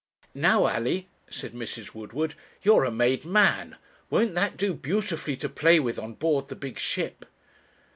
[0.33, 1.93] 'Now, Alley,' said Mrs.
[1.93, 3.75] Woodward, 'you're a made man;
[4.09, 7.23] won't that do beautifully to play with on board the big ship?'